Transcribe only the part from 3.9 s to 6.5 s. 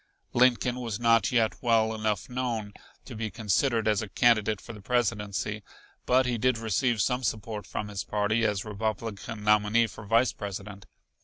a candidate for the Presidency, but he